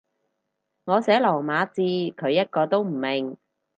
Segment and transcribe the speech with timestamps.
[0.85, 3.37] 我寫羅馬字，佢一個都唔明